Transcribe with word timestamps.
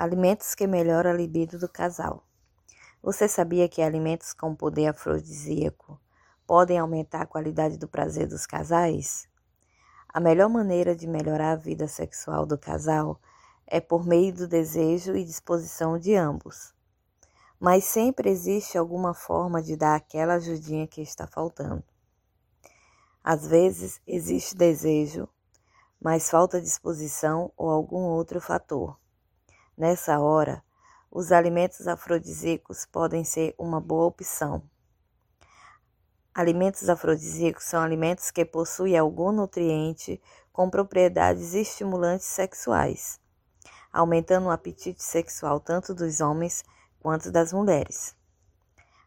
Alimentos 0.00 0.54
que 0.54 0.64
melhoram 0.64 1.10
a 1.10 1.12
libido 1.12 1.58
do 1.58 1.68
casal. 1.68 2.24
Você 3.02 3.26
sabia 3.26 3.68
que 3.68 3.82
alimentos 3.82 4.32
com 4.32 4.54
poder 4.54 4.86
afrodisíaco 4.86 6.00
podem 6.46 6.78
aumentar 6.78 7.22
a 7.22 7.26
qualidade 7.26 7.76
do 7.76 7.88
prazer 7.88 8.28
dos 8.28 8.46
casais? 8.46 9.28
A 10.08 10.20
melhor 10.20 10.48
maneira 10.48 10.94
de 10.94 11.08
melhorar 11.08 11.50
a 11.50 11.56
vida 11.56 11.88
sexual 11.88 12.46
do 12.46 12.56
casal 12.56 13.20
é 13.66 13.80
por 13.80 14.06
meio 14.06 14.32
do 14.32 14.46
desejo 14.46 15.16
e 15.16 15.24
disposição 15.24 15.98
de 15.98 16.14
ambos. 16.14 16.72
Mas 17.58 17.82
sempre 17.82 18.30
existe 18.30 18.78
alguma 18.78 19.12
forma 19.12 19.60
de 19.60 19.74
dar 19.74 19.96
aquela 19.96 20.34
ajudinha 20.34 20.86
que 20.86 21.02
está 21.02 21.26
faltando. 21.26 21.82
Às 23.24 23.48
vezes 23.48 24.00
existe 24.06 24.54
desejo, 24.54 25.28
mas 26.00 26.30
falta 26.30 26.62
disposição 26.62 27.52
ou 27.56 27.68
algum 27.68 28.02
outro 28.02 28.40
fator. 28.40 28.96
Nessa 29.78 30.18
hora, 30.18 30.60
os 31.08 31.30
alimentos 31.30 31.86
afrodisíacos 31.86 32.84
podem 32.84 33.22
ser 33.22 33.54
uma 33.56 33.80
boa 33.80 34.06
opção. 34.06 34.60
Alimentos 36.34 36.88
afrodisíacos 36.88 37.62
são 37.62 37.80
alimentos 37.80 38.32
que 38.32 38.44
possuem 38.44 38.98
algum 38.98 39.30
nutriente 39.30 40.20
com 40.52 40.68
propriedades 40.68 41.54
estimulantes 41.54 42.26
sexuais, 42.26 43.20
aumentando 43.92 44.48
o 44.48 44.50
apetite 44.50 45.00
sexual 45.00 45.60
tanto 45.60 45.94
dos 45.94 46.20
homens 46.20 46.64
quanto 46.98 47.30
das 47.30 47.52
mulheres. 47.52 48.16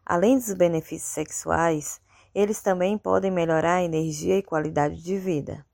Além 0.06 0.38
dos 0.38 0.54
benefícios 0.54 1.12
sexuais, 1.12 2.00
eles 2.34 2.62
também 2.62 2.96
podem 2.96 3.30
melhorar 3.30 3.74
a 3.74 3.84
energia 3.84 4.38
e 4.38 4.42
qualidade 4.42 5.02
de 5.02 5.18
vida. 5.18 5.66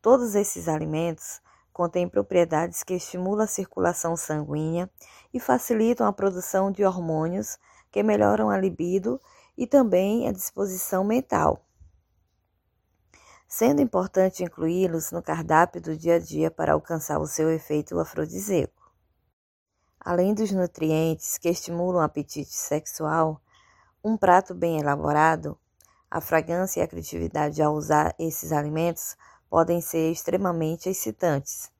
Todos 0.00 0.36
esses 0.36 0.68
alimentos 0.68 1.41
contém 1.72 2.08
propriedades 2.08 2.82
que 2.82 2.94
estimulam 2.94 3.44
a 3.44 3.46
circulação 3.46 4.16
sanguínea 4.16 4.90
e 5.32 5.40
facilitam 5.40 6.06
a 6.06 6.12
produção 6.12 6.70
de 6.70 6.84
hormônios 6.84 7.58
que 7.90 8.02
melhoram 8.02 8.50
a 8.50 8.58
libido 8.58 9.20
e 9.56 9.66
também 9.66 10.28
a 10.28 10.32
disposição 10.32 11.04
mental. 11.04 11.64
Sendo 13.48 13.82
importante 13.82 14.42
incluí-los 14.42 15.12
no 15.12 15.22
cardápio 15.22 15.80
do 15.80 15.96
dia 15.96 16.14
a 16.16 16.18
dia 16.18 16.50
para 16.50 16.72
alcançar 16.72 17.18
o 17.18 17.26
seu 17.26 17.50
efeito 17.50 17.98
afrodisíaco. 17.98 18.90
Além 20.00 20.34
dos 20.34 20.50
nutrientes 20.50 21.36
que 21.38 21.48
estimulam 21.50 22.00
o 22.00 22.04
apetite 22.04 22.52
sexual, 22.52 23.40
um 24.02 24.16
prato 24.16 24.54
bem 24.54 24.80
elaborado, 24.80 25.56
a 26.10 26.20
fragrância 26.20 26.80
e 26.80 26.82
a 26.82 26.88
criatividade 26.88 27.62
ao 27.62 27.74
usar 27.74 28.14
esses 28.18 28.52
alimentos 28.52 29.16
podem 29.52 29.82
ser 29.82 30.10
extremamente 30.10 30.88
excitantes. 30.88 31.70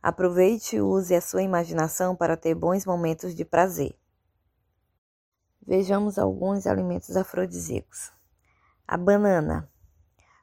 Aproveite 0.00 0.76
e 0.76 0.80
use 0.80 1.12
a 1.16 1.20
sua 1.20 1.42
imaginação 1.42 2.14
para 2.14 2.36
ter 2.36 2.54
bons 2.54 2.86
momentos 2.86 3.34
de 3.34 3.44
prazer. 3.44 3.98
Vejamos 5.66 6.16
alguns 6.16 6.64
alimentos 6.64 7.16
afrodisíacos. 7.16 8.12
A 8.86 8.96
banana. 8.96 9.68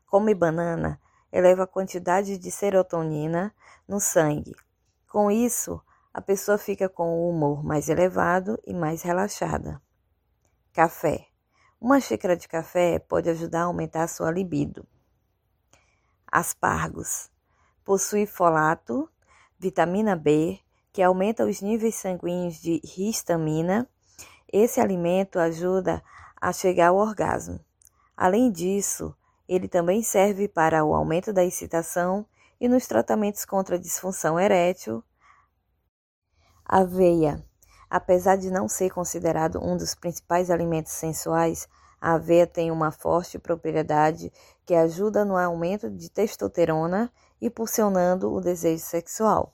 Come 0.05 0.35
banana 0.35 0.99
eleva 1.31 1.63
a 1.63 1.67
quantidade 1.67 2.37
de 2.37 2.51
serotonina 2.51 3.55
no 3.87 4.01
sangue. 4.01 4.53
Com 5.09 5.31
isso, 5.31 5.81
a 6.13 6.19
pessoa 6.19 6.57
fica 6.57 6.89
com 6.89 7.07
o 7.07 7.29
humor 7.29 7.63
mais 7.63 7.87
elevado 7.87 8.59
e 8.67 8.73
mais 8.73 9.01
relaxada. 9.01 9.81
Café. 10.73 11.25
Uma 11.79 12.01
xícara 12.01 12.35
de 12.35 12.49
café 12.49 12.99
pode 12.99 13.29
ajudar 13.29 13.61
a 13.61 13.65
aumentar 13.67 14.03
a 14.03 14.09
sua 14.09 14.29
libido. 14.29 14.85
Aspargos. 16.35 17.29
Possui 17.85 18.25
folato, 18.25 19.09
vitamina 19.57 20.17
B, 20.17 20.59
que 20.91 21.01
aumenta 21.01 21.45
os 21.45 21.61
níveis 21.61 21.95
sanguíneos 21.95 22.55
de 22.55 22.81
histamina. 22.83 23.87
Esse 24.51 24.81
alimento 24.81 25.39
ajuda 25.39 26.03
a 26.35 26.51
chegar 26.51 26.89
ao 26.89 26.97
orgasmo. 26.97 27.57
Além 28.17 28.51
disso, 28.51 29.15
ele 29.47 29.69
também 29.69 30.03
serve 30.03 30.49
para 30.49 30.83
o 30.83 30.93
aumento 30.93 31.31
da 31.31 31.45
excitação 31.45 32.25
e 32.59 32.67
nos 32.67 32.85
tratamentos 32.85 33.45
contra 33.45 33.77
a 33.77 33.79
disfunção 33.79 34.37
erétil. 34.37 35.01
Aveia. 36.65 37.41
Apesar 37.89 38.35
de 38.35 38.51
não 38.51 38.67
ser 38.67 38.89
considerado 38.89 39.63
um 39.63 39.77
dos 39.77 39.95
principais 39.95 40.51
alimentos 40.51 40.91
sensuais, 40.91 41.65
a 41.99 42.13
aveia 42.13 42.45
tem 42.45 42.71
uma 42.71 42.91
forte 42.91 43.39
propriedade 43.39 44.31
que 44.65 44.75
ajuda 44.75 45.23
no 45.25 45.37
aumento 45.37 45.89
de 45.89 46.09
testosterona, 46.09 47.11
impulsionando 47.41 48.31
o 48.33 48.41
desejo 48.41 48.83
sexual. 48.83 49.53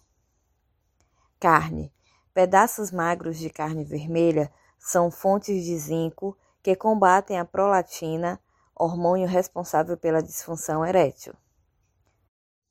Carne. 1.40 1.94
Pedaços 2.34 2.92
magros 2.92 3.38
de 3.38 3.50
carne 3.50 3.84
vermelha 3.84 4.52
são 4.80 5.12
fontes 5.12 5.66
de 5.66 5.78
zinco 5.78 6.38
que 6.64 6.76
combatem 6.76 7.38
a 7.38 7.46
prolatina, 7.46 8.40
hormônio 8.76 9.28
responsável 9.28 9.98
pela 9.98 10.22
disfunção 10.22 10.86
erétil. 10.86 11.34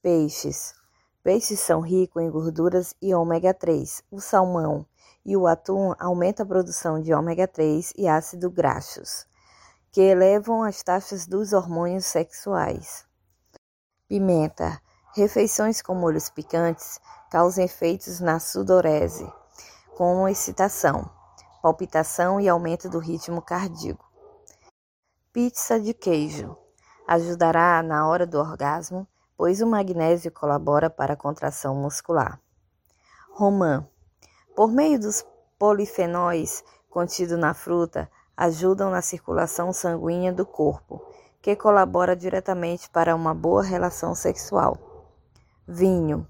Peixes. 0.03 0.75
Peixes 1.23 1.61
são 1.61 1.81
ricos 1.81 2.23
em 2.23 2.31
gorduras 2.31 2.95
e 3.03 3.15
ômega 3.15 3.53
3. 3.53 4.03
O 4.11 4.21
salmão 4.21 4.87
e 5.25 5.37
o 5.37 5.47
atum 5.47 5.95
aumentam 5.99 6.45
a 6.45 6.49
produção 6.49 7.01
de 7.01 7.13
ômega 7.13 7.47
3 7.47 7.93
e 7.97 8.09
ácidos 8.09 8.51
graxos 8.53 9.30
que 9.93 10.01
elevam 10.01 10.63
as 10.63 10.83
taxas 10.83 11.27
dos 11.27 11.53
hormônios 11.53 12.07
sexuais. 12.07 13.05
Pimenta. 14.09 14.81
Refeições 15.15 15.83
com 15.83 15.95
molhos 15.95 16.31
picantes 16.31 17.01
causam 17.31 17.65
efeitos 17.65 18.21
na 18.21 18.39
sudorese, 18.39 19.29
como 19.97 20.29
excitação, 20.29 21.11
palpitação 21.61 22.41
e 22.41 22.49
aumento 22.49 22.89
do 22.89 23.01
ritmo 23.01 23.43
cardíaco. 23.43 24.09
Pizza 25.33 25.81
de 25.81 25.93
queijo. 25.93 26.57
Ajudará 27.09 27.83
na 27.83 28.07
hora 28.09 28.25
do 28.25 28.39
orgasmo, 28.39 29.07
pois 29.37 29.61
o 29.61 29.67
magnésio 29.67 30.31
colabora 30.31 30.89
para 30.89 31.15
a 31.15 31.17
contração 31.17 31.75
muscular. 31.75 32.41
Romã. 33.33 33.85
Por 34.55 34.71
meio 34.71 34.99
dos 35.01 35.25
polifenóis 35.59 36.63
contidos 36.89 37.39
na 37.39 37.53
fruta, 37.53 38.11
ajudam 38.41 38.91
na 38.91 39.03
circulação 39.03 39.71
sanguínea 39.71 40.33
do 40.33 40.47
corpo, 40.47 41.07
que 41.43 41.55
colabora 41.55 42.17
diretamente 42.17 42.89
para 42.89 43.15
uma 43.15 43.35
boa 43.35 43.63
relação 43.63 44.15
sexual. 44.15 44.79
Vinho. 45.69 46.27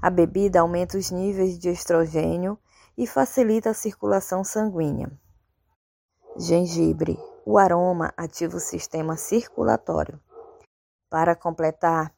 A 0.00 0.10
bebida 0.10 0.60
aumenta 0.60 0.98
os 0.98 1.10
níveis 1.10 1.58
de 1.58 1.70
estrogênio 1.70 2.58
e 2.98 3.06
facilita 3.06 3.70
a 3.70 3.74
circulação 3.74 4.44
sanguínea. 4.44 5.10
Gengibre. 6.36 7.18
O 7.46 7.56
aroma 7.56 8.12
ativa 8.14 8.58
o 8.58 8.60
sistema 8.60 9.16
circulatório. 9.16 10.20
Para 11.08 11.34
completar, 11.34 12.12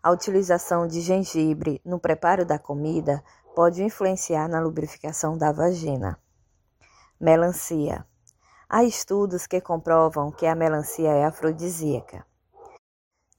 a 0.00 0.12
utilização 0.12 0.86
de 0.86 1.00
gengibre 1.00 1.80
no 1.84 1.98
preparo 1.98 2.46
da 2.46 2.58
comida 2.58 3.20
pode 3.56 3.82
influenciar 3.82 4.46
na 4.48 4.60
lubrificação 4.60 5.36
da 5.36 5.50
vagina. 5.50 6.16
Melancia. 7.20 8.06
Há 8.74 8.84
estudos 8.84 9.46
que 9.46 9.60
comprovam 9.60 10.32
que 10.32 10.46
a 10.46 10.54
melancia 10.54 11.10
é 11.10 11.26
afrodisíaca. 11.26 12.26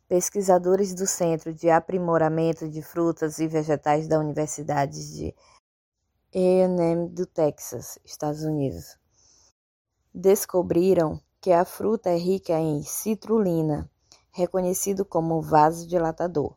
Pesquisadores 0.07 0.93
do 0.93 1.07
Centro 1.07 1.51
de 1.51 1.71
Aprimoramento 1.71 2.69
de 2.69 2.83
Frutas 2.83 3.39
e 3.39 3.47
Vegetais 3.47 4.07
da 4.07 4.19
Universidade 4.19 5.11
de 5.11 5.35
A&M 6.35 7.09
do 7.09 7.25
Texas, 7.25 7.97
Estados 8.05 8.43
Unidos, 8.43 8.95
descobriram 10.13 11.19
que 11.41 11.51
a 11.51 11.65
fruta 11.65 12.11
é 12.11 12.15
rica 12.15 12.53
em 12.53 12.83
citrulina, 12.83 13.89
reconhecido 14.29 15.03
como 15.03 15.41
vasodilatador. 15.41 16.55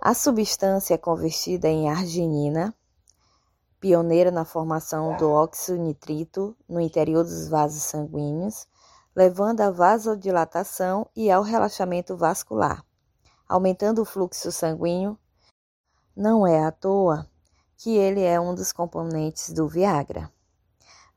A 0.00 0.14
substância 0.14 0.94
é 0.94 0.98
convertida 0.98 1.68
em 1.68 1.88
arginina, 1.88 2.74
pioneira 3.80 4.30
na 4.30 4.44
formação 4.44 5.16
do 5.16 5.30
óxido 5.30 5.78
nitrito 5.78 6.56
no 6.68 6.80
interior 6.80 7.22
dos 7.22 7.48
vasos 7.48 7.82
sanguíneos, 7.82 8.66
levando 9.14 9.60
à 9.60 9.70
vasodilatação 9.70 11.08
e 11.14 11.30
ao 11.30 11.42
relaxamento 11.42 12.16
vascular, 12.16 12.84
aumentando 13.48 14.02
o 14.02 14.04
fluxo 14.04 14.50
sanguíneo. 14.50 15.18
Não 16.16 16.46
é 16.46 16.64
à 16.64 16.72
toa 16.72 17.28
que 17.76 17.96
ele 17.96 18.22
é 18.22 18.40
um 18.40 18.54
dos 18.54 18.72
componentes 18.72 19.50
do 19.50 19.68
Viagra. 19.68 20.30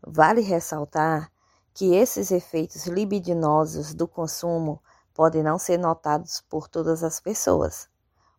Vale 0.06 0.42
ressaltar 0.42 1.32
que 1.74 1.96
esses 1.96 2.32
efeitos 2.32 2.86
libidinosos 2.86 3.94
do 3.94 4.08
consumo 4.08 4.82
podem 5.14 5.42
não 5.42 5.58
ser 5.58 5.78
notados 5.78 6.42
por 6.42 6.68
todas 6.68 7.04
as 7.04 7.20
pessoas. 7.20 7.90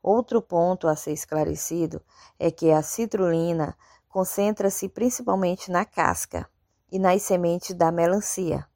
Outro 0.02 0.42
ponto 0.42 0.88
a 0.88 0.96
ser 0.96 1.12
esclarecido 1.12 2.02
é 2.38 2.50
que 2.50 2.72
a 2.72 2.82
citrulina 2.82 3.76
concentra-se 4.12 4.90
principalmente 4.90 5.70
na 5.70 5.86
casca 5.86 6.46
e 6.90 6.98
nas 6.98 7.22
sementes 7.22 7.74
da 7.74 7.90
melancia. 7.90 8.68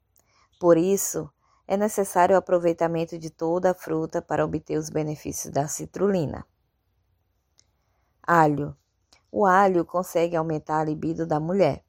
Por 0.59 0.77
isso, 0.77 1.29
é 1.67 1.77
necessário 1.77 2.35
o 2.35 2.39
aproveitamento 2.39 3.19
de 3.19 3.29
toda 3.29 3.69
a 3.69 3.73
fruta 3.75 4.19
para 4.19 4.43
obter 4.43 4.79
os 4.79 4.89
benefícios 4.89 5.53
da 5.53 5.67
citrulina. 5.67 6.43
Alho. 8.23 8.75
O 9.31 9.45
alho 9.45 9.85
consegue 9.85 10.35
aumentar 10.35 10.79
a 10.79 10.83
libido 10.83 11.27
da 11.27 11.39
mulher. 11.39 11.83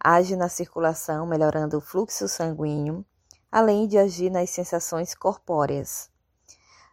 Age 0.00 0.34
na 0.34 0.48
circulação, 0.48 1.26
melhorando 1.26 1.76
o 1.76 1.80
fluxo 1.80 2.26
sanguíneo, 2.26 3.04
além 3.50 3.86
de 3.86 3.98
agir 3.98 4.30
nas 4.30 4.48
sensações 4.48 5.14
corpóreas. 5.14 6.10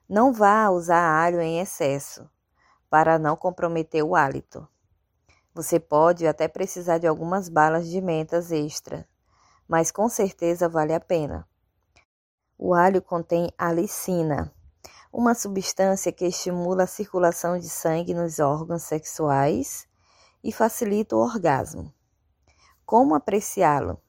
Não 0.09 0.33
vá 0.33 0.69
usar 0.69 1.23
alho 1.23 1.39
em 1.39 1.61
excesso, 1.61 2.29
para 2.89 3.17
não 3.17 3.37
comprometer 3.37 4.03
o 4.03 4.13
hálito. 4.13 4.67
Você 5.59 5.77
pode 5.77 6.25
até 6.25 6.47
precisar 6.47 6.99
de 6.99 7.05
algumas 7.05 7.49
balas 7.49 7.89
de 7.89 7.99
mentas 7.99 8.49
extra, 8.49 9.05
mas 9.67 9.91
com 9.91 10.07
certeza 10.07 10.69
vale 10.69 10.93
a 10.93 11.01
pena. 11.01 11.45
O 12.57 12.73
alho 12.73 13.01
contém 13.01 13.51
alicina, 13.57 14.53
uma 15.11 15.35
substância 15.35 16.13
que 16.13 16.25
estimula 16.25 16.83
a 16.83 16.87
circulação 16.87 17.59
de 17.59 17.67
sangue 17.67 18.13
nos 18.13 18.39
órgãos 18.39 18.83
sexuais 18.83 19.85
e 20.41 20.49
facilita 20.49 21.17
o 21.17 21.19
orgasmo. 21.19 21.93
Como 22.85 23.13
apreciá-lo? 23.13 24.01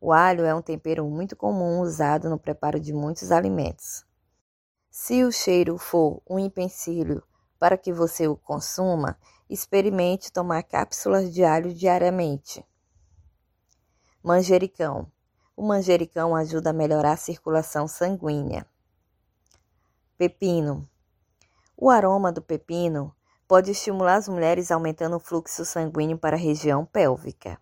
O 0.00 0.14
alho 0.14 0.46
é 0.46 0.54
um 0.54 0.62
tempero 0.62 1.04
muito 1.04 1.36
comum 1.36 1.80
usado 1.80 2.30
no 2.30 2.38
preparo 2.38 2.80
de 2.80 2.94
muitos 2.94 3.30
alimentos. 3.30 4.02
Se 4.90 5.24
o 5.24 5.30
cheiro 5.30 5.76
for 5.76 6.22
um 6.26 6.38
empecilho 6.38 7.22
para 7.58 7.76
que 7.76 7.92
você 7.92 8.26
o 8.26 8.34
consuma, 8.34 9.18
experimente 9.48 10.32
tomar 10.32 10.62
cápsulas 10.62 11.32
de 11.32 11.44
alho 11.44 11.72
diariamente. 11.72 12.64
Manjericão. 14.22 15.10
O 15.56 15.62
manjericão 15.62 16.34
ajuda 16.34 16.70
a 16.70 16.72
melhorar 16.72 17.12
a 17.12 17.16
circulação 17.16 17.86
sanguínea. 17.86 18.66
Pepino. 20.18 20.88
O 21.76 21.90
aroma 21.90 22.32
do 22.32 22.42
pepino 22.42 23.14
pode 23.46 23.70
estimular 23.70 24.16
as 24.16 24.28
mulheres 24.28 24.70
aumentando 24.70 25.16
o 25.16 25.20
fluxo 25.20 25.64
sanguíneo 25.64 26.18
para 26.18 26.36
a 26.36 26.38
região 26.38 26.84
pélvica. 26.84 27.60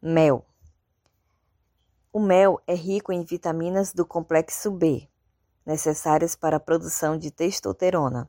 Mel. 0.00 0.46
O 2.12 2.20
mel 2.20 2.60
é 2.66 2.74
rico 2.74 3.12
em 3.12 3.24
vitaminas 3.24 3.92
do 3.92 4.04
complexo 4.06 4.70
B, 4.70 5.08
necessárias 5.64 6.36
para 6.36 6.58
a 6.58 6.60
produção 6.60 7.16
de 7.16 7.30
testosterona. 7.30 8.28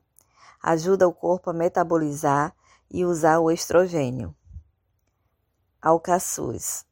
Ajuda 0.66 1.06
o 1.06 1.12
corpo 1.12 1.50
a 1.50 1.52
metabolizar 1.52 2.56
e 2.90 3.04
usar 3.04 3.38
o 3.38 3.50
estrogênio. 3.50 4.34
Alcaçuz. 5.78 6.86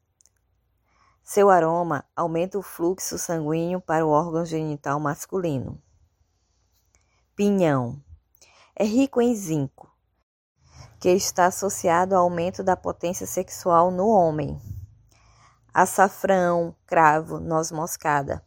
Seu 1.25 1.49
aroma 1.49 2.05
aumenta 2.15 2.59
o 2.59 2.63
fluxo 2.63 3.17
sanguíneo 3.17 3.81
para 3.81 4.05
o 4.05 4.11
órgão 4.11 4.45
genital 4.45 5.01
masculino. 5.01 5.83
Pinhão 7.35 7.99
é 8.77 8.85
rico 8.85 9.23
em 9.23 9.35
zinco, 9.35 9.91
que 11.01 11.09
está 11.09 11.47
associado 11.47 12.15
ao 12.15 12.25
aumento 12.25 12.63
da 12.63 12.77
potência 12.77 13.27
sexual 13.27 13.91
no 13.91 14.07
homem. 14.07 14.61
Açafrão, 15.73 16.77
cravo, 16.87 17.41
noz 17.41 17.73
moscada. 17.73 18.45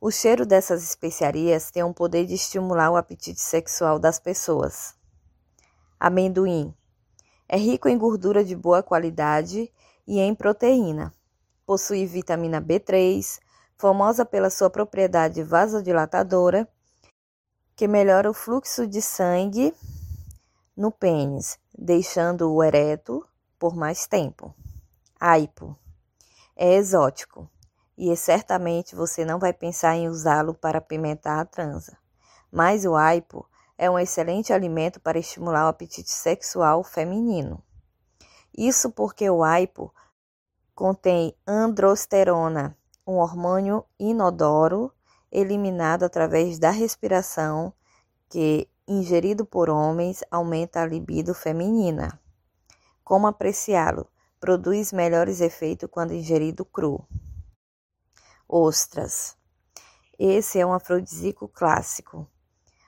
O 0.00 0.12
cheiro 0.12 0.46
dessas 0.46 0.84
especiarias 0.84 1.72
tem 1.72 1.82
o 1.82 1.92
poder 1.92 2.24
de 2.24 2.34
estimular 2.34 2.88
o 2.88 2.96
apetite 2.96 3.40
sexual 3.40 3.98
das 3.98 4.20
pessoas. 4.20 4.94
Amendoim 5.98 6.72
é 7.48 7.56
rico 7.56 7.88
em 7.88 7.98
gordura 7.98 8.44
de 8.44 8.54
boa 8.54 8.80
qualidade 8.80 9.72
e 10.06 10.20
em 10.20 10.36
proteína. 10.36 11.12
Possui 11.66 12.06
vitamina 12.06 12.62
B3, 12.62 13.40
famosa 13.76 14.24
pela 14.24 14.50
sua 14.50 14.70
propriedade 14.70 15.42
vasodilatadora, 15.42 16.68
que 17.74 17.88
melhora 17.88 18.30
o 18.30 18.34
fluxo 18.34 18.86
de 18.86 19.02
sangue 19.02 19.74
no 20.76 20.92
pênis, 20.92 21.58
deixando-o 21.76 22.62
ereto 22.62 23.26
por 23.58 23.74
mais 23.74 24.06
tempo. 24.06 24.54
Aipo 25.18 25.76
é 26.54 26.74
exótico 26.74 27.50
e 27.98 28.14
certamente 28.16 28.94
você 28.94 29.24
não 29.24 29.40
vai 29.40 29.52
pensar 29.52 29.96
em 29.96 30.08
usá-lo 30.08 30.54
para 30.54 30.78
apimentar 30.78 31.40
a 31.40 31.44
transa. 31.44 31.98
Mas 32.50 32.84
o 32.84 32.94
aipo 32.94 33.44
é 33.76 33.90
um 33.90 33.98
excelente 33.98 34.52
alimento 34.52 35.00
para 35.00 35.18
estimular 35.18 35.64
o 35.64 35.68
apetite 35.68 36.10
sexual 36.10 36.84
feminino. 36.84 37.60
Isso 38.56 38.92
porque 38.92 39.28
o 39.28 39.42
aipo 39.42 39.92
contém 40.76 41.34
androsterona, 41.44 42.76
um 43.04 43.16
hormônio 43.16 43.84
inodoro 43.98 44.92
eliminado 45.30 46.04
através 46.04 46.56
da 46.56 46.70
respiração 46.70 47.72
que, 48.28 48.68
ingerido 48.86 49.44
por 49.44 49.68
homens, 49.68 50.22
aumenta 50.30 50.82
a 50.82 50.86
libido 50.86 51.34
feminina. 51.34 52.18
Como 53.02 53.26
apreciá-lo? 53.26 54.06
Produz 54.38 54.92
melhores 54.92 55.40
efeitos 55.40 55.88
quando 55.90 56.14
ingerido 56.14 56.64
cru. 56.64 57.04
Ostras. 58.48 59.36
Esse 60.18 60.58
é 60.58 60.66
um 60.66 60.72
afrodisíaco 60.72 61.46
clássico. 61.48 62.26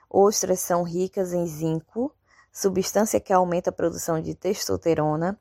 Ostras 0.09 0.59
são 0.59 0.83
ricas 0.83 1.31
em 1.33 1.45
zinco, 1.45 2.13
substância 2.51 3.19
que 3.19 3.31
aumenta 3.31 3.69
a 3.69 3.73
produção 3.73 4.21
de 4.21 4.33
testosterona 4.35 5.39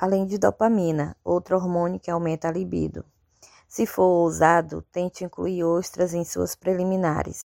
além 0.00 0.24
de 0.24 0.38
dopamina, 0.38 1.14
outro 1.22 1.56
hormônio 1.56 2.00
que 2.00 2.10
aumenta 2.10 2.48
a 2.48 2.50
libido. 2.50 3.04
Se 3.68 3.84
for 3.84 4.24
usado, 4.24 4.80
tente 4.90 5.24
incluir 5.24 5.62
ostras 5.62 6.14
em 6.14 6.24
suas 6.24 6.54
preliminares. 6.54 7.44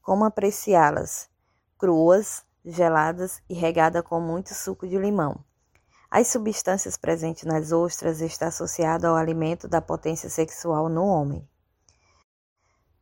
Como 0.00 0.24
apreciá-las? 0.24 1.28
Cruas, 1.76 2.44
geladas 2.64 3.42
e 3.48 3.54
regada 3.54 4.04
com 4.04 4.20
muito 4.20 4.54
suco 4.54 4.86
de 4.86 4.96
limão. 4.96 5.44
As 6.10 6.26
substâncias 6.26 6.96
presentes 6.96 7.44
nas 7.44 7.70
ostras 7.70 8.20
estão 8.20 8.48
associadas 8.48 9.04
ao 9.04 9.16
alimento 9.16 9.68
da 9.68 9.80
potência 9.80 10.28
sexual 10.28 10.88
no 10.88 11.04
homem. 11.04 11.48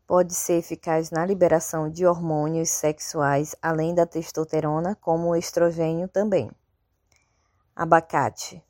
Pode 0.07 0.35
ser 0.35 0.55
eficaz 0.59 1.11
na 1.11 1.25
liberação 1.25 1.91
de 1.91 2.07
hormônios 2.07 2.69
sexuais, 2.69 3.55
além 3.63 3.95
da 3.95 4.07
testosterona, 4.07 4.95
como 4.97 5.29
o 5.29 5.37
estrogênio 5.37 6.09
também. 6.09 6.51
Abacate 7.75 8.63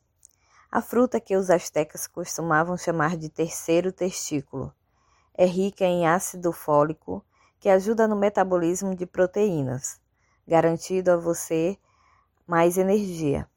a 0.70 0.82
fruta 0.82 1.19
que 1.19 1.34
os 1.34 1.49
astecas 1.49 2.06
costumavam 2.06 2.76
chamar 2.76 3.17
de 3.17 3.31
terceiro 3.31 3.91
testículo 3.91 4.70
é 5.32 5.46
rica 5.46 5.84
em 5.84 6.06
ácido 6.06 6.52
fólico 6.52 7.25
que 7.58 7.70
ajuda 7.70 8.06
no 8.06 8.14
metabolismo 8.14 8.94
de 8.94 9.06
proteínas, 9.06 9.99
garantindo 10.46 11.11
a 11.11 11.17
você 11.17 11.79
mais 12.46 12.76
energia. 12.76 13.49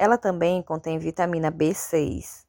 Ela 0.00 0.16
também 0.16 0.62
contém 0.62 0.98
vitamina 0.98 1.52
B6, 1.52 2.46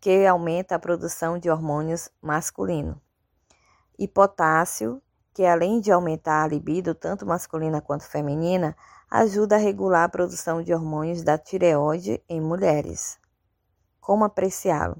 que 0.00 0.24
aumenta 0.24 0.74
a 0.74 0.78
produção 0.78 1.38
de 1.38 1.50
hormônios 1.50 2.08
masculinos, 2.18 2.96
e 3.98 4.08
potássio, 4.08 5.02
que 5.34 5.44
além 5.44 5.82
de 5.82 5.92
aumentar 5.92 6.42
a 6.44 6.46
libido 6.46 6.94
tanto 6.94 7.26
masculina 7.26 7.82
quanto 7.82 8.04
feminina, 8.04 8.74
ajuda 9.10 9.56
a 9.56 9.58
regular 9.58 10.04
a 10.04 10.08
produção 10.08 10.62
de 10.62 10.72
hormônios 10.72 11.22
da 11.22 11.36
tireoide 11.36 12.24
em 12.26 12.40
mulheres. 12.40 13.18
Como 14.00 14.24
apreciá-lo? 14.24 14.96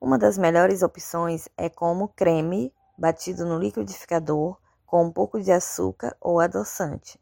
Uma 0.00 0.18
das 0.18 0.36
melhores 0.36 0.82
opções 0.82 1.48
é 1.56 1.68
como 1.68 2.08
creme 2.08 2.74
batido 2.98 3.46
no 3.46 3.60
liquidificador 3.60 4.58
com 4.84 5.04
um 5.04 5.12
pouco 5.12 5.40
de 5.40 5.52
açúcar 5.52 6.16
ou 6.20 6.40
adoçante. 6.40 7.16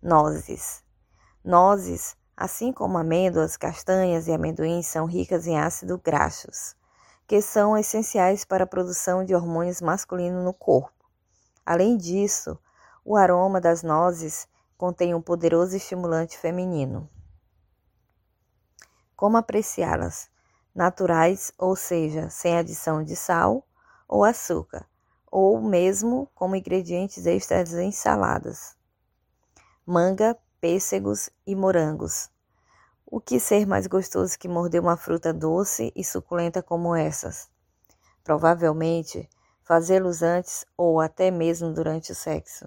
Nozes. 0.00 0.84
Nozes, 1.44 2.16
assim 2.42 2.72
como 2.72 2.98
amêndoas, 2.98 3.56
castanhas 3.56 4.26
e 4.26 4.32
amendoins, 4.32 4.88
são 4.88 5.06
ricas 5.06 5.46
em 5.46 5.56
ácidos 5.56 6.00
graxos, 6.02 6.74
que 7.24 7.40
são 7.40 7.78
essenciais 7.78 8.44
para 8.44 8.64
a 8.64 8.66
produção 8.66 9.24
de 9.24 9.32
hormônios 9.32 9.80
masculinos 9.80 10.44
no 10.44 10.52
corpo. 10.52 10.92
Além 11.64 11.96
disso, 11.96 12.58
o 13.04 13.16
aroma 13.16 13.60
das 13.60 13.84
nozes 13.84 14.48
contém 14.76 15.14
um 15.14 15.22
poderoso 15.22 15.76
estimulante 15.76 16.36
feminino. 16.36 17.08
Como 19.14 19.36
apreciá-las? 19.36 20.28
Naturais, 20.74 21.52
ou 21.56 21.76
seja, 21.76 22.28
sem 22.28 22.58
adição 22.58 23.04
de 23.04 23.14
sal 23.14 23.64
ou 24.08 24.24
açúcar, 24.24 24.84
ou 25.30 25.62
mesmo 25.62 26.28
como 26.34 26.56
ingredientes 26.56 27.24
extras 27.24 27.72
em 27.72 27.92
saladas. 27.92 28.76
Manga, 29.86 30.36
pêssegos 30.60 31.30
e 31.46 31.54
morangos. 31.54 32.31
O 33.14 33.20
que 33.20 33.38
ser 33.38 33.66
mais 33.66 33.86
gostoso 33.86 34.38
que 34.38 34.48
morder 34.48 34.80
uma 34.80 34.96
fruta 34.96 35.34
doce 35.34 35.92
e 35.94 36.02
suculenta 36.02 36.62
como 36.62 36.96
essas? 36.96 37.46
Provavelmente 38.24 39.28
fazê-los 39.62 40.22
antes 40.22 40.64
ou 40.78 40.98
até 40.98 41.30
mesmo 41.30 41.74
durante 41.74 42.12
o 42.12 42.14
sexo. 42.14 42.66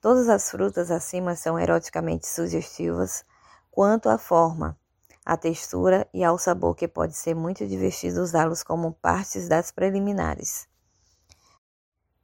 Todas 0.00 0.28
as 0.28 0.50
frutas 0.50 0.90
acima 0.90 1.36
são 1.36 1.56
eroticamente 1.56 2.26
sugestivas 2.26 3.24
quanto 3.70 4.08
à 4.08 4.18
forma, 4.18 4.76
à 5.24 5.36
textura 5.36 6.08
e 6.12 6.24
ao 6.24 6.38
sabor 6.38 6.74
que 6.74 6.88
pode 6.88 7.14
ser 7.14 7.36
muito 7.36 7.64
divertido 7.68 8.22
usá-los 8.22 8.64
como 8.64 8.94
partes 8.94 9.46
das 9.46 9.70
preliminares. 9.70 10.66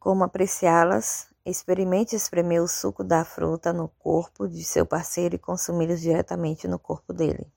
Como 0.01 0.25
apreciá-las 0.25 1.32
Experimente 1.45 2.15
espremer 2.15 2.63
o 2.63 2.69
suco 2.69 3.03
da 3.03 3.25
fruta 3.25 3.73
no 3.73 3.89
corpo 3.89 4.47
de 4.47 4.63
seu 4.63 4.87
parceiro 4.87 5.35
e 5.35 5.39
consumi-los 5.39 6.01
diretamente 6.01 6.69
no 6.69 6.79
corpo 6.79 7.13
dele. 7.13 7.53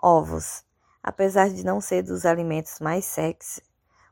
Ovos. 0.00 0.64
Apesar 1.02 1.50
de 1.50 1.64
não 1.64 1.80
ser 1.80 2.04
dos 2.04 2.24
alimentos 2.24 2.78
mais 2.78 3.04
sexy, 3.04 3.60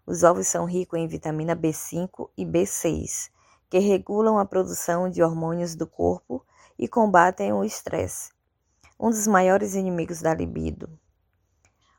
os 0.05 0.25
ovos 0.25 0.49
são 0.49 0.65
ricos 0.65 0.99
em 0.99 1.07
vitamina 1.07 1.55
B5 1.55 2.29
e 2.37 2.45
B6, 2.45 3.31
que 3.69 3.79
regulam 3.79 4.37
a 4.37 4.45
produção 4.45 5.09
de 5.09 5.23
hormônios 5.23 5.77
do 5.77 5.87
corpo 5.87 6.45
e 6.77 6.89
combatem 6.89 7.53
o 7.53 7.63
estresse, 7.63 8.33
um 8.99 9.11
dos 9.11 9.29
maiores 9.29 9.77
inimigos 9.77 10.21
da 10.21 10.35
libido. 10.35 10.91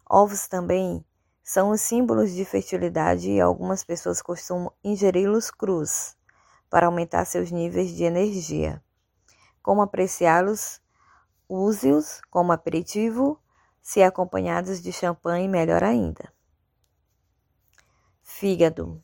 Ovos 0.05 0.49
também 0.49 1.05
são 1.41 1.69
os 1.69 1.79
símbolos 1.79 2.33
de 2.33 2.43
fertilidade 2.43 3.31
e 3.31 3.39
algumas 3.39 3.85
pessoas 3.85 4.21
costumam 4.21 4.73
ingeri-los 4.83 5.49
crus 5.49 6.19
para 6.71 6.85
aumentar 6.85 7.25
seus 7.25 7.51
níveis 7.51 7.91
de 7.91 8.05
energia. 8.05 8.81
Como 9.61 9.81
apreciá-los? 9.81 10.81
Use-os 11.47 12.21
como 12.29 12.53
aperitivo, 12.53 13.37
se 13.81 14.01
acompanhados 14.01 14.81
de 14.81 14.93
champanhe, 14.93 15.49
melhor 15.49 15.83
ainda. 15.83 16.31
Fígado. 18.23 19.03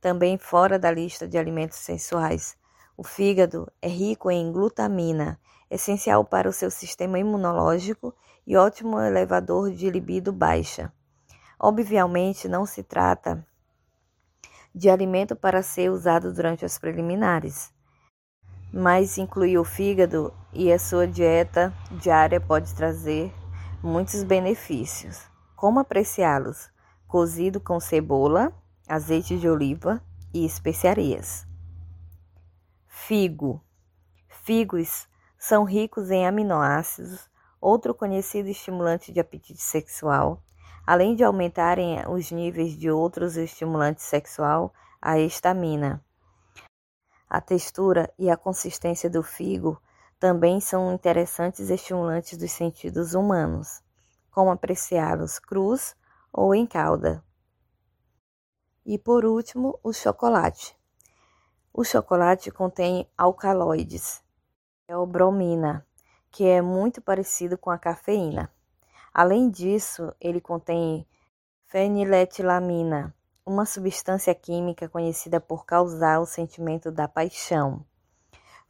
Também 0.00 0.38
fora 0.38 0.78
da 0.78 0.90
lista 0.90 1.28
de 1.28 1.36
alimentos 1.36 1.76
sensuais. 1.76 2.56
O 2.96 3.04
fígado 3.04 3.70
é 3.82 3.88
rico 3.88 4.30
em 4.30 4.50
glutamina, 4.50 5.38
essencial 5.70 6.24
para 6.24 6.48
o 6.48 6.52
seu 6.52 6.70
sistema 6.70 7.18
imunológico 7.18 8.14
e 8.46 8.56
ótimo 8.56 8.98
elevador 8.98 9.70
de 9.70 9.90
libido 9.90 10.32
baixa. 10.32 10.90
Obviamente, 11.58 12.48
não 12.48 12.64
se 12.64 12.82
trata 12.82 13.46
de 14.76 14.90
alimento 14.90 15.34
para 15.34 15.62
ser 15.62 15.90
usado 15.90 16.34
durante 16.34 16.62
as 16.62 16.78
preliminares, 16.78 17.72
mas 18.70 19.16
incluir 19.16 19.56
o 19.56 19.64
fígado 19.64 20.34
e 20.52 20.70
a 20.70 20.78
sua 20.78 21.08
dieta 21.08 21.72
diária 21.92 22.38
pode 22.38 22.74
trazer 22.74 23.32
muitos 23.82 24.22
benefícios. 24.22 25.22
Como 25.56 25.80
apreciá-los? 25.80 26.70
Cozido 27.08 27.58
com 27.58 27.80
cebola, 27.80 28.52
azeite 28.86 29.38
de 29.38 29.48
oliva 29.48 30.02
e 30.34 30.44
especiarias. 30.44 31.46
Figo. 32.86 33.64
Figos 34.28 35.08
são 35.38 35.64
ricos 35.64 36.10
em 36.10 36.26
aminoácidos, 36.26 37.30
outro 37.58 37.94
conhecido 37.94 38.50
estimulante 38.50 39.10
de 39.10 39.20
apetite 39.20 39.62
sexual, 39.62 40.42
além 40.86 41.16
de 41.16 41.24
aumentarem 41.24 42.06
os 42.08 42.30
níveis 42.30 42.76
de 42.76 42.90
outros 42.90 43.36
estimulantes 43.36 44.04
sexual, 44.04 44.72
a 45.02 45.18
estamina. 45.18 46.04
A 47.28 47.40
textura 47.40 48.12
e 48.16 48.30
a 48.30 48.36
consistência 48.36 49.10
do 49.10 49.22
figo 49.22 49.82
também 50.18 50.60
são 50.60 50.94
interessantes 50.94 51.70
estimulantes 51.70 52.38
dos 52.38 52.52
sentidos 52.52 53.14
humanos, 53.14 53.82
como 54.30 54.50
apreciá-los 54.50 55.40
crus 55.40 55.96
ou 56.32 56.54
em 56.54 56.64
calda. 56.64 57.22
E 58.84 58.96
por 58.96 59.24
último, 59.24 59.78
o 59.82 59.92
chocolate. 59.92 60.78
O 61.74 61.84
chocolate 61.84 62.50
contém 62.52 63.10
alcaloides, 63.18 64.22
teobromina, 64.86 65.84
que 66.30 66.44
é 66.44 66.62
muito 66.62 67.02
parecido 67.02 67.58
com 67.58 67.70
a 67.70 67.78
cafeína. 67.78 68.50
Além 69.18 69.48
disso, 69.48 70.14
ele 70.20 70.42
contém 70.42 71.08
feniletilamina, 71.68 73.14
uma 73.46 73.64
substância 73.64 74.34
química 74.34 74.90
conhecida 74.90 75.40
por 75.40 75.64
causar 75.64 76.20
o 76.20 76.26
sentimento 76.26 76.92
da 76.92 77.08
paixão. 77.08 77.82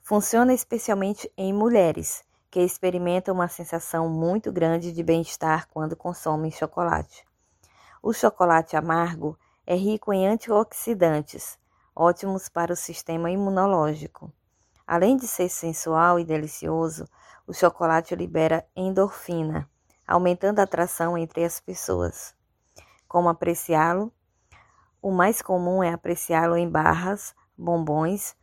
Funciona 0.00 0.54
especialmente 0.54 1.28
em 1.36 1.52
mulheres 1.52 2.22
que 2.48 2.60
experimentam 2.60 3.34
uma 3.34 3.48
sensação 3.48 4.08
muito 4.08 4.52
grande 4.52 4.92
de 4.92 5.02
bem-estar 5.02 5.66
quando 5.66 5.96
consomem 5.96 6.52
chocolate. 6.52 7.26
O 8.00 8.12
chocolate 8.12 8.76
amargo 8.76 9.36
é 9.66 9.74
rico 9.74 10.12
em 10.12 10.28
antioxidantes, 10.28 11.58
ótimos 11.92 12.48
para 12.48 12.72
o 12.72 12.76
sistema 12.76 13.32
imunológico. 13.32 14.32
Além 14.86 15.16
de 15.16 15.26
ser 15.26 15.48
sensual 15.48 16.20
e 16.20 16.24
delicioso, 16.24 17.04
o 17.48 17.52
chocolate 17.52 18.14
libera 18.14 18.64
endorfina 18.76 19.68
aumentando 20.06 20.60
a 20.60 20.62
atração 20.62 21.16
entre 21.16 21.44
as 21.44 21.60
pessoas. 21.60 22.34
Como 23.08 23.28
apreciá-lo? 23.28 24.12
O 25.00 25.10
mais 25.10 25.40
comum 25.40 25.82
é 25.82 25.92
apreciá-lo 25.92 26.56
em 26.56 26.68
barras, 26.68 27.34
bombons, 27.56 28.36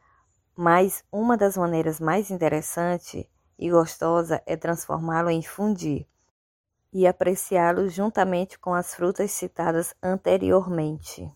mas 0.56 1.04
uma 1.12 1.36
das 1.36 1.58
maneiras 1.58 2.00
mais 2.00 2.32
interessantes 2.32 3.26
e 3.58 3.70
gostosa 3.70 4.42
é 4.46 4.56
transformá-lo 4.56 5.30
em 5.30 5.42
fundir 5.42 6.08
e 6.94 7.08
apreciá-lo 7.08 7.90
juntamente 7.90 8.60
com 8.60 8.74
as 8.74 8.94
frutas 8.94 9.32
citadas 9.32 9.96
anteriormente. 10.02 11.32